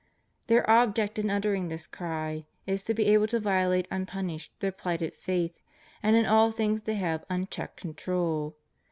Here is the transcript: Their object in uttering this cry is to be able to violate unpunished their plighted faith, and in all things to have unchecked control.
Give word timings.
Their 0.47 0.67
object 0.67 1.19
in 1.19 1.29
uttering 1.29 1.67
this 1.67 1.85
cry 1.85 2.45
is 2.65 2.83
to 2.85 2.93
be 2.95 3.05
able 3.09 3.27
to 3.27 3.39
violate 3.39 3.87
unpunished 3.91 4.51
their 4.59 4.71
plighted 4.71 5.13
faith, 5.13 5.61
and 6.01 6.15
in 6.15 6.25
all 6.25 6.49
things 6.51 6.81
to 6.85 6.95
have 6.95 7.23
unchecked 7.29 7.77
control. 7.77 8.55